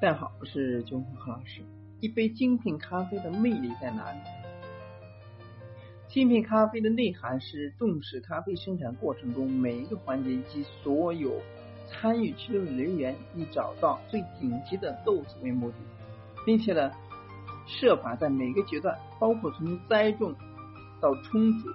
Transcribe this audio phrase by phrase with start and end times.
[0.00, 1.60] 大家好，我是军红何老师。
[2.00, 4.18] 一杯精品咖啡的魅力在哪里？
[6.08, 11.40] 精品咖啡的内涵是重视咖啡生产过程中每一个环节以及所有
[11.86, 15.76] 参与其中的人员，以找到最顶级的豆子为目的，
[16.46, 16.90] 并且呢，
[17.66, 20.34] 设法在每个阶段，包括从栽种
[21.00, 21.68] 到充足，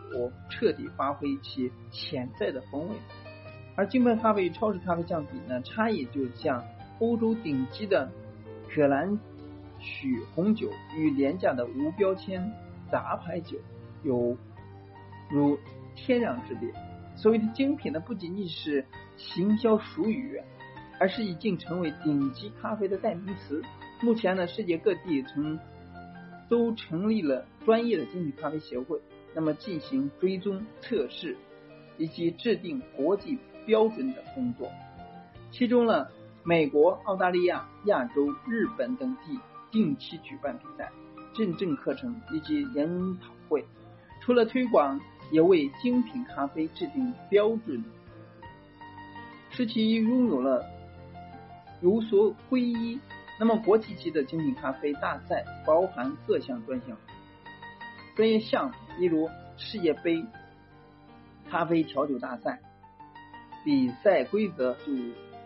[0.50, 2.96] 彻底发挥其潜在的风味。
[3.76, 6.64] 而精品咖啡与超市咖啡相比呢，差异就像。
[7.00, 8.10] 欧洲顶级的
[8.70, 9.20] 可兰
[9.82, 12.54] 曲红酒与廉价的无标签
[12.90, 13.58] 杂牌酒
[14.02, 14.38] 有
[15.30, 15.60] 如
[15.94, 16.74] 天壤之别。
[17.18, 18.86] 所谓的精品呢，不仅仅是
[19.18, 20.40] 行销俗语，
[20.98, 23.62] 而是已经成为顶级咖啡的代名词。
[24.02, 25.60] 目前呢，世界各地从
[26.48, 29.02] 都成立了专业的精品咖啡协会，
[29.36, 31.38] 那么进行追踪测试
[32.00, 34.72] 以及制定国际标准的工作。
[35.52, 36.08] 其中呢。
[36.48, 39.40] 美国、澳大利亚、亚洲、日本等地
[39.72, 40.92] 定期举办比赛、
[41.36, 42.88] 认证课程以及研
[43.18, 43.66] 讨会，
[44.22, 45.02] 除了推广，
[45.32, 47.84] 也为精品咖啡制定标准，
[49.50, 50.64] 使其拥有了
[51.82, 53.00] 有所归一。
[53.40, 56.96] 那么，国际级的精品咖啡大赛包含各项专项
[58.16, 60.26] 专业项目，例如世界杯
[61.50, 62.62] 咖啡调酒大赛，
[63.64, 64.94] 比赛规则就。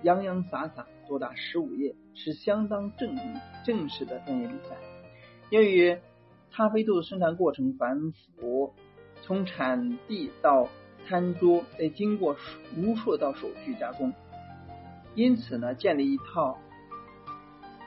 [0.01, 3.17] 洋洋洒洒多达十五页，是相当正
[3.65, 4.77] 正式的专业比赛。
[5.49, 5.97] 由于
[6.53, 8.73] 咖啡豆的生产过程繁复，
[9.21, 10.69] 从产地到
[11.05, 12.37] 餐桌得经过
[12.77, 14.13] 无数道手续加工，
[15.15, 16.57] 因此呢，建立一套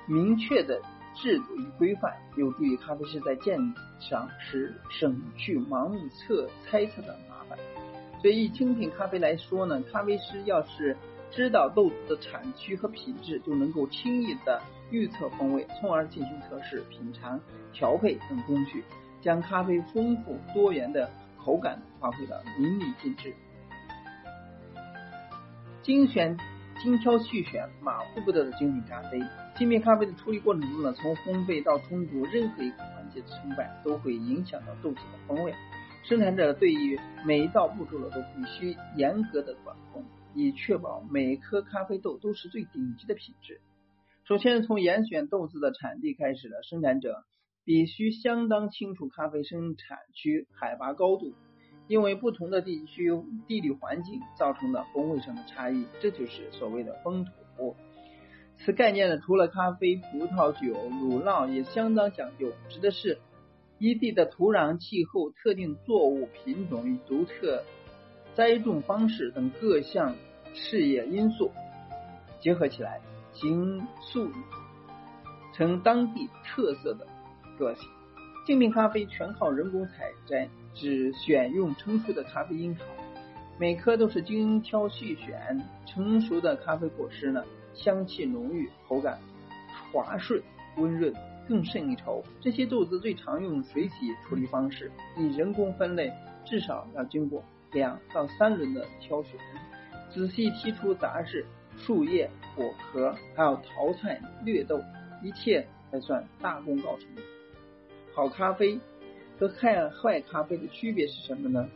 [0.07, 0.83] 明确的
[1.15, 3.59] 制度与规范，有助于咖啡师在鉴
[4.01, 7.59] 赏时省去盲目测猜测的麻烦。
[8.21, 10.97] 所以，精品咖啡来说呢，咖啡师要是
[11.31, 17.41] 知道豆子的产区和品质，就能够轻易的预测风味，从而进行测试、品尝、
[17.73, 18.85] 调配等工序，
[19.21, 23.35] 将咖啡丰富多元的口感发挥到淋漓尽致。
[25.83, 26.39] 精选、
[26.83, 29.21] 精挑细选、马虎不得的精品咖啡。
[29.57, 35.55] 精品咖啡的处理过程中呢，从烘焙到冲煮，任何一个环节的成败都会影响到豆子的风味。
[36.03, 40.05] 生产者对于每一道步骤呢，都必须严格的管控。
[40.35, 43.61] 以确保每颗咖啡豆都是最顶级的品质。
[44.25, 46.63] 首先，从严选豆子的产地开始了。
[46.65, 47.23] 生产者
[47.65, 51.33] 必须相当清楚咖啡生产区海拔高度，
[51.89, 53.11] 因为不同的地区
[53.47, 57.77] 地理环境造成的风味上的差异，这就是所谓的风土。
[58.59, 63.19] 此概念呢，除了咖啡、葡萄酒、乳酪也相当讲究，指的是
[63.79, 67.63] 一地的土壤、气候、特定作物品种与独特。
[68.35, 70.17] 栽种方式等各项
[70.55, 71.51] 事业因素
[72.41, 72.99] 结合起来，
[73.35, 74.31] 形塑
[75.53, 77.07] 成当地特色的
[77.59, 77.87] 个性。
[78.47, 82.85] 精品咖啡全靠人工采摘，只选用成熟的咖啡樱桃，
[83.59, 85.63] 每颗都是精挑细选。
[85.87, 87.45] 成熟的咖啡果实呢，
[87.75, 89.19] 香气浓郁，口感
[89.93, 90.43] 滑顺
[90.77, 91.13] 温润，
[91.47, 92.23] 更胜一筹。
[92.41, 96.13] 这些豆子最常用水洗处理方式，以人工分类，
[96.45, 97.45] 至少要经过。
[97.73, 99.41] 两到三轮的挑选，
[100.13, 101.47] 仔细剔除杂质、
[101.79, 104.79] 树叶、果壳，还要淘汰劣豆，
[105.23, 107.09] 一切才算大功告成。
[108.15, 108.79] 好咖啡
[109.39, 111.69] 和坏坏咖啡的区别是什么呢？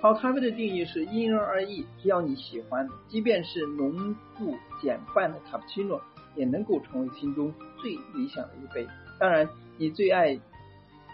[0.00, 6.00] 好咖啡的定义是因人而异，只要你喜欢，即便是浓度减半的卡布奇诺，
[6.34, 8.86] 也能够成为心中最理想的一杯。
[9.18, 10.38] 当然，你最爱。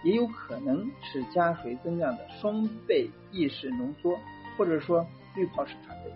[0.05, 4.19] 也有可能是加水增量的双倍意式浓缩，
[4.59, 5.07] 或者说
[5.37, 6.13] 滤泡式咖啡。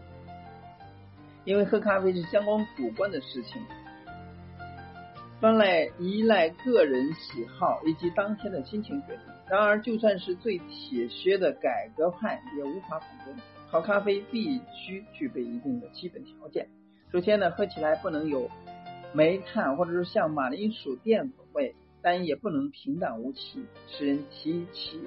[1.44, 3.62] 因为喝咖啡是相当主观的事情，
[5.40, 9.35] 专来依赖个人喜好以及当天的心情决定。
[9.48, 13.36] 然而，就算是最铁血的改革派，也无法否认，
[13.68, 16.68] 好咖啡必须具备一定的基本条件。
[17.12, 18.50] 首先呢，喝起来不能有
[19.12, 21.74] 煤炭或者是像马铃薯淀粉味。
[22.02, 25.00] 但也不能平淡无奇，使人提起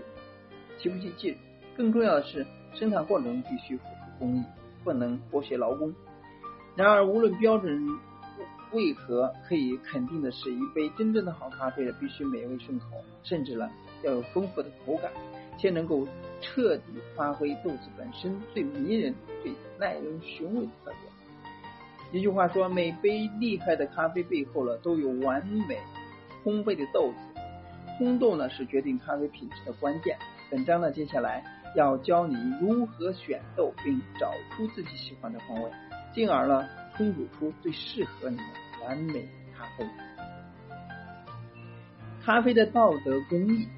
[0.79, 1.33] 提不起劲。
[1.77, 4.43] 更重要的是，生产过程必须付出工艺，
[4.83, 5.95] 不能剥削劳工。
[6.75, 7.81] 然而，无论标准
[8.71, 12.85] 为何，可以肯定的是，一杯真正的好咖啡必须美味顺口，
[13.23, 13.69] 甚至呢
[14.03, 15.11] 要有丰富的口感，
[15.57, 16.07] 且能够
[16.41, 16.83] 彻底
[17.15, 21.01] 发挥豆子本身最迷人、最耐人寻味的特点。
[22.11, 25.77] 一句话说，每杯厉害的咖啡背后呢，都有完美。
[26.41, 27.39] 烘焙的豆子，
[27.99, 30.17] 烘豆呢是决定咖啡品质的关键。
[30.49, 31.43] 本章呢，接下来
[31.75, 35.69] 要教你如何选豆，并找出自己喜欢的风味，
[36.15, 36.65] 进而呢
[36.99, 38.43] 烹煮出最适合你的
[38.83, 39.25] 完美
[39.55, 39.89] 咖啡。
[42.21, 43.69] 咖啡的道德公益。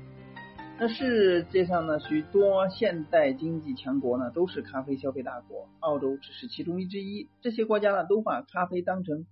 [0.79, 7.29] 那世界上呢，许多现代经济强国呢，都是咖啡消费大国，澳洲只是其中一之一。
[7.41, 9.27] 这些国家呢，都把咖啡当成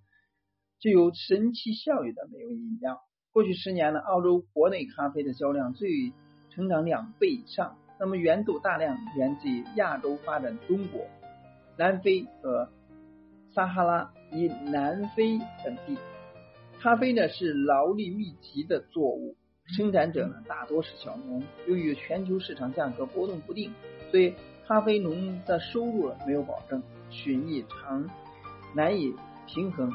[0.80, 3.02] 具有神奇效益的美味饮料。
[3.32, 6.14] 过去十年呢，澳洲国内咖啡的销量最
[6.52, 7.76] 成长两倍以上。
[8.00, 11.02] 那么源头大量源自于亚洲发展中国、
[11.76, 12.70] 南非和
[13.54, 15.98] 撒哈拉以南非等地。
[16.80, 19.36] 咖啡呢是劳力密集的作物。
[19.66, 23.72] 生产者呢大多是小农，由于全球市场价格波动不定，
[24.10, 24.34] 所以
[24.68, 26.82] 咖啡农的收入没有保证，
[27.12, 28.10] 损益常
[28.74, 29.14] 难以
[29.46, 29.92] 平衡。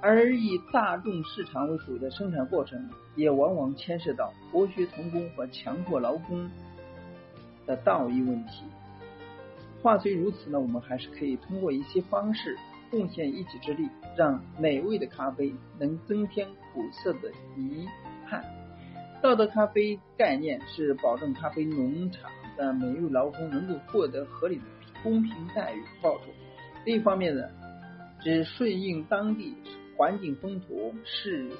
[0.00, 6.50] 而以大众市场为主的生产过程，也往往牵涉到剥削童工和强迫劳工
[7.66, 8.64] 的道义问题。
[9.88, 12.54] 话虽如此呢，我们还是可以通过一些方式
[12.90, 13.88] 贡献一己之力，
[14.18, 17.88] 让美味的咖啡能增添苦涩的遗
[18.26, 18.44] 憾，
[19.22, 24.62] 道德咖啡概念是保证咖啡农场的每一位劳工能够获得合理的
[25.02, 26.24] 公平待遇报酬。
[26.84, 27.48] 另一方面呢，
[28.20, 29.56] 只顺应当地
[29.96, 31.50] 环境风土、市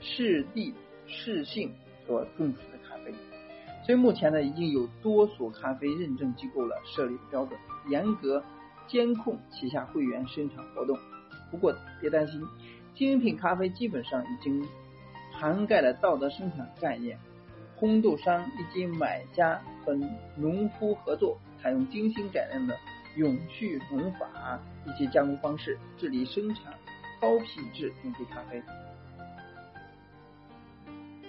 [0.00, 0.74] 市地
[1.06, 1.72] 市性
[2.08, 2.71] 所种植。
[3.84, 7.58] 所以目前呢，已经有多所咖啡认证机构了设立标准，
[7.88, 8.42] 严格
[8.86, 10.98] 监控旗下会员生产活动。
[11.50, 12.40] 不过别担心，
[12.94, 14.66] 精品咖啡基本上已经。
[15.34, 17.18] 涵盖了道德生产概念，
[17.80, 19.98] 烘豆商以及买家和
[20.36, 22.78] 农夫合作，采用精心改良的
[23.16, 26.74] 永续农法以及加工方式，致力生产
[27.18, 28.62] 高品质精品咖啡。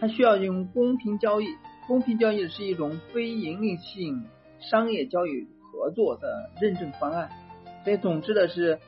[0.01, 1.47] 它需要用公平交易，
[1.87, 4.25] 公平交易是一种非盈利性
[4.59, 7.29] 商业交易合作的认证方案。
[7.83, 8.79] 所以，总之的是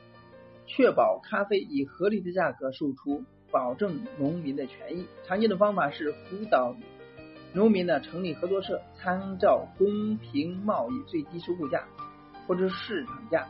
[0.66, 3.24] 确保咖啡以合理的价格售出。
[3.52, 6.74] 保证农民的权益，常见的方法是辅导
[7.54, 11.84] 农民呢成立合作社，参照公平贸易最低收购价
[12.46, 13.46] 或者市场价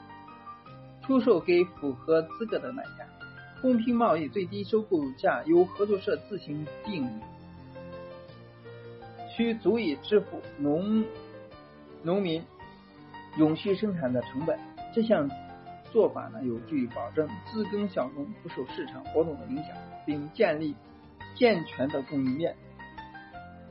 [1.02, 3.08] 出售给符合资格的买家。
[3.62, 7.08] 公平贸易最低收购价由合作社自行定义，
[9.36, 11.04] 需足以支付农
[12.02, 12.42] 农民
[13.36, 14.58] 永续生产的成本。
[14.94, 15.30] 这项
[15.92, 20.74] 做法呢，有助于保证自耕小农不受市场波动的影响，并建立
[21.34, 22.56] 健全的供应链，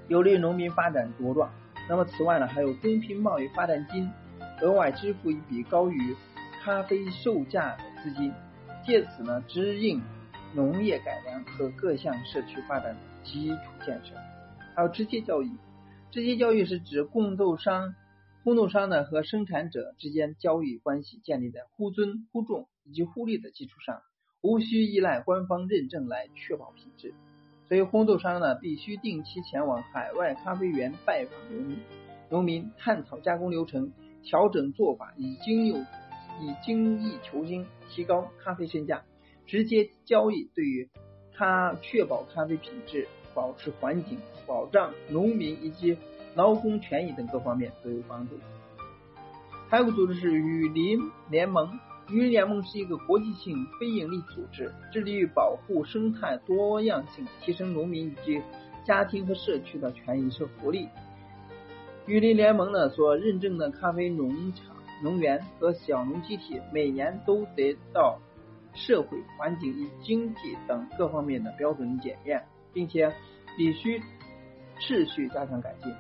[0.07, 1.51] 有利于农民发展茁壮。
[1.89, 4.11] 那么，此外呢，还有公平贸易发展金，
[4.61, 6.15] 额外支付一笔高于
[6.63, 8.31] 咖啡售价的资金，
[8.85, 9.99] 借此呢，支应
[10.53, 14.15] 农业改良和各项社区发展的基础建设。
[14.75, 15.51] 还有直接交易，
[16.11, 17.95] 直接交易是指供豆商。
[18.43, 24.01] 烘豆商呢和生产者之间交易关系建立在互尊、互重以及互利的基础上，
[24.41, 27.15] 无需依赖官方认证来确保品质。
[27.67, 31.79] 所以，烘豆商呢必须定期前往海外咖啡园拜访农民，
[32.29, 39.03] 农民探讨加工流程、调整做法，以精有以精益求精，提高咖啡身价。
[39.47, 40.87] 直接交易对于
[41.33, 44.17] 咖确保咖啡品质、保持环境、
[44.47, 45.95] 保障农民以及。
[46.37, 48.35] 劳工权益等各方面都有帮助。
[49.69, 50.99] 还有个组织是雨林
[51.29, 58.41] 联盟，雨林联盟是一个国际性非营利组织，致力于保护生态多样性，提升农民以及
[58.83, 60.89] 家庭和社区的权益和福利。
[62.05, 68.19] 雨林联盟呢所认证的咖啡农场、农园和小农集体，每年都得到
[68.73, 72.43] 社会、环境与经济等各方面的标准检验，
[72.73, 73.09] 并且
[73.57, 74.01] 必须
[74.79, 75.93] 持续加强改进。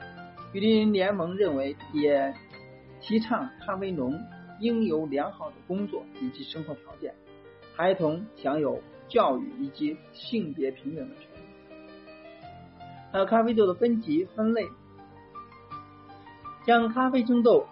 [0.53, 2.33] 雨林联盟认为，也
[3.01, 4.13] 提倡咖啡农
[4.59, 7.13] 应有良好的工作以及生活条件，
[7.75, 11.27] 孩童享有教育以及性别平等的权利。
[13.11, 14.67] 还有咖啡豆的分级分类，
[16.65, 17.65] 将咖啡生豆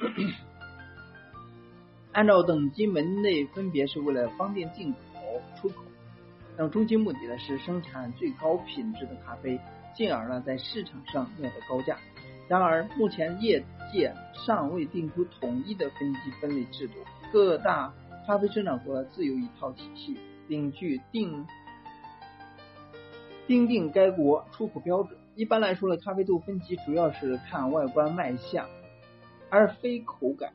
[2.12, 4.98] 按照等级门类分别，是为了方便进口。
[6.56, 9.58] 那，终极目的呢，是生产最高品质的咖啡。
[9.94, 11.98] 进而呢，在市场上卖得高价。
[12.48, 14.14] 然而，目前业界
[14.46, 16.94] 尚未定出统一的分级分类制度，
[17.30, 17.92] 各大
[18.26, 20.16] 咖啡生产国自有一套体系，
[20.48, 21.46] 并据定
[23.46, 25.18] 订定该国出口标准。
[25.34, 28.66] 一般来说呢，咖啡豆分级主要是看外观卖相，
[29.50, 30.52] 而非口感。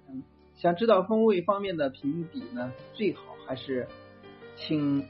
[0.55, 3.87] 想知道风味方面的评比呢，最好还是
[4.55, 5.05] 请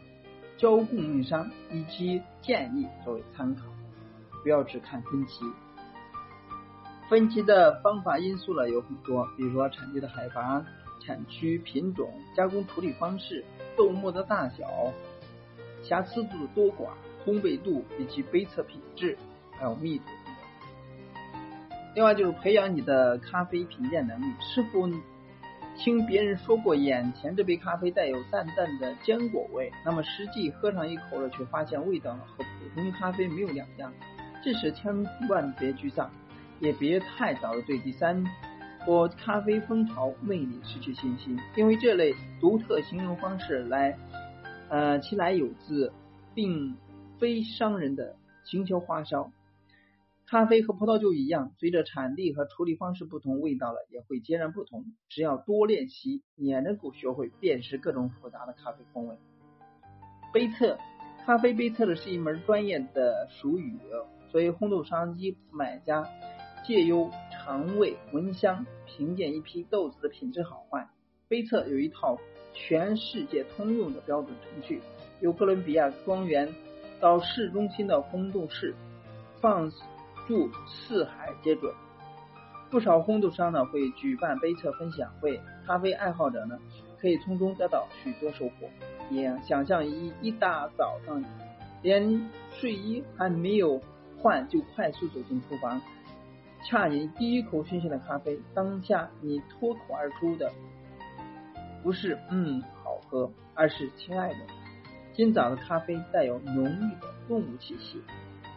[0.57, 3.63] 交供应商以及建议作为参考。
[4.43, 5.39] 不要只看分级，
[7.09, 10.65] 分歧的方法因素呢有很多，比如说产地的海拔、
[11.03, 13.43] 产区、品种、加工处理方式、
[13.75, 14.93] 豆末的大小、
[15.83, 16.91] 瑕疵度的多寡、
[17.25, 19.17] 烘焙度以及杯测品质，
[19.51, 20.05] 还有密度。
[21.93, 24.87] 另外就是培养你的咖啡品鉴能力，是否
[25.77, 33.93] 听别人说过眼前这杯咖啡带有淡淡的坚果味，那么实际喝上一口了，却发现味道和普通咖啡没有两样，
[34.43, 36.09] 这时千万别沮丧。
[36.59, 38.25] 也别太早的对第三
[38.83, 43.95] 波咖啡风潮魅力失去信心，因为这类独特形容方式来，
[44.67, 45.93] 呃，其来有自，
[46.33, 46.75] 并
[47.19, 49.31] 非商人的行销花销。
[50.29, 54.83] 咖啡和葡萄酒一样，随着产地和处理方式不同，味道了也会截然不同。
[55.07, 59.15] 只要多练习，也能够学会辨识各种复杂的咖啡风味。
[60.33, 60.77] 杯测，
[61.25, 63.79] 咖啡杯测的是一门专业的术语，
[64.29, 66.05] 所以烘豆商及买家。
[66.65, 70.89] 借由尝味闻香评鉴一批豆子的品质好坏。
[71.29, 72.17] 杯测有一套
[72.53, 74.81] 全世界通用的标准程序，
[75.21, 76.53] 由哥伦比亚庄园
[76.99, 78.75] 到市中心的烘豆室，
[79.39, 79.71] 放
[80.27, 81.73] 诸四海皆准。
[82.69, 86.59] 不少烘豆商呢会举办杯测分享会，咖啡爱好者呢
[86.99, 88.69] 可以从中得到许多收获。
[89.09, 91.23] 也想象一一大早上，
[91.81, 93.81] 连睡衣还没有
[94.17, 95.81] 换，就快速走进厨房。
[96.65, 100.51] 恰饮第一口新鲜的咖啡，当下你脱口而出的
[101.81, 104.39] 不是“嗯，好喝”，而是“亲爱的，
[105.13, 108.01] 今早的咖啡带有浓郁的动物气息，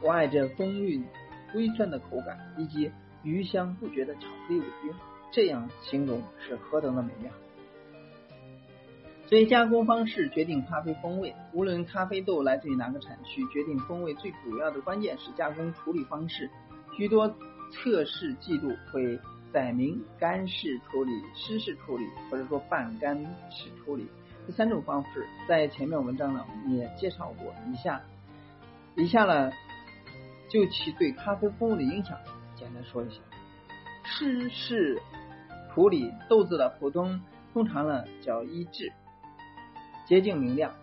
[0.03, 1.05] 我爱这丰韵
[1.55, 2.91] 微酸的口感，以及
[3.23, 4.95] 余香不绝的巧克力尾韵。”
[5.33, 7.31] 这样形容是何等的美妙！
[9.29, 16.51] 所以加工方式决定咖啡风味，无论咖啡豆来自于哪个产区，决定风味最主要的关键是加工处理方式。
[16.97, 17.33] 许多
[17.71, 19.21] 测试记录会
[19.53, 23.17] 载明干式处理、湿式处理，或者说半干
[23.51, 24.09] 式处理
[24.49, 27.55] 这三种方式，在前面文章呢也介绍过。
[27.71, 28.03] 以下
[28.97, 29.53] 以下呢
[30.51, 32.19] 就其对咖啡风味的影响
[32.55, 33.21] 简单说一下。
[34.05, 35.01] 湿式
[35.73, 37.21] 处理豆子的普通
[37.53, 38.93] 通常呢较一致，
[40.07, 40.75] 洁净明亮。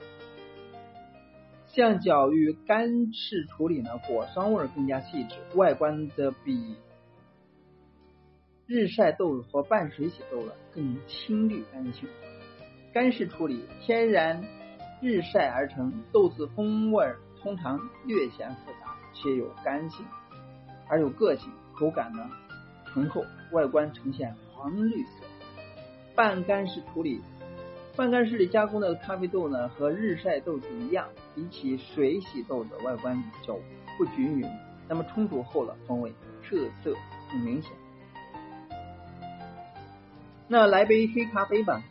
[1.65, 6.75] 相较于干式处理呢，果酸味更加细致，外观则比
[8.65, 12.07] 日晒豆和半水洗豆呢更青绿干净。
[12.93, 14.41] 干式处理天然
[15.01, 17.05] 日晒而成，豆子风味
[17.41, 18.86] 通常略显复杂，
[19.17, 20.05] 且有干性
[20.87, 22.29] 而有个性，口感呢
[22.85, 25.25] 醇厚，外观呈现黄绿色。
[26.15, 27.21] 半干式处理。
[27.95, 33.57] 半干式里加工的咖啡豆呢，和日晒豆子一样，比起水洗豆子外观较
[33.97, 34.47] 不均匀，
[34.87, 36.93] 那么冲煮后了风味特色
[37.31, 37.71] 更明显。
[40.47, 41.81] 那来杯黑咖啡吧，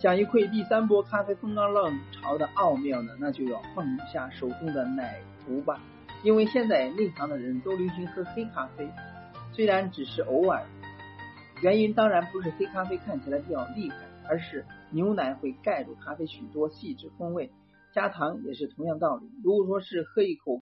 [0.00, 5.78] 想一窥第三波咖啡风浪浪潮的奥妙呢，那就要放下手中的奶壶吧，
[6.24, 8.90] 因为现在内行的人都流行喝黑咖啡，
[9.52, 10.64] 虽然只是偶尔，
[11.62, 13.96] 原因当然不是黑咖啡看起来比较厉害。
[14.28, 17.50] 而是牛奶会盖住咖啡许多细致风味，
[17.92, 19.28] 加糖也是同样道理。
[19.42, 20.56] 如果说是喝一口